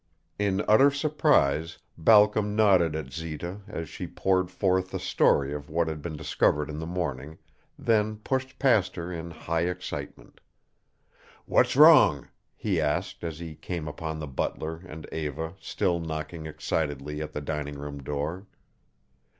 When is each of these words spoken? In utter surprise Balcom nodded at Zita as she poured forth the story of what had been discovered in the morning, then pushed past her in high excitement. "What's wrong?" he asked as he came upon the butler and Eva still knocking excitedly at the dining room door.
In 0.39 0.65
utter 0.67 0.89
surprise 0.89 1.77
Balcom 1.95 2.55
nodded 2.55 2.95
at 2.95 3.13
Zita 3.13 3.61
as 3.67 3.87
she 3.87 4.07
poured 4.07 4.49
forth 4.49 4.89
the 4.89 4.97
story 4.99 5.53
of 5.53 5.69
what 5.69 5.87
had 5.87 6.01
been 6.01 6.17
discovered 6.17 6.71
in 6.71 6.79
the 6.79 6.87
morning, 6.87 7.37
then 7.77 8.17
pushed 8.17 8.57
past 8.57 8.95
her 8.95 9.11
in 9.13 9.29
high 9.29 9.61
excitement. 9.67 10.41
"What's 11.45 11.75
wrong?" 11.75 12.29
he 12.55 12.81
asked 12.81 13.23
as 13.23 13.37
he 13.37 13.53
came 13.53 13.87
upon 13.87 14.17
the 14.17 14.25
butler 14.25 14.77
and 14.87 15.05
Eva 15.13 15.53
still 15.59 15.99
knocking 15.99 16.47
excitedly 16.47 17.21
at 17.21 17.33
the 17.33 17.39
dining 17.41 17.77
room 17.77 18.01
door. 18.01 18.47